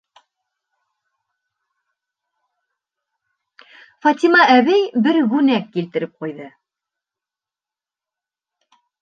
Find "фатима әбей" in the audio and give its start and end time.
4.07-4.83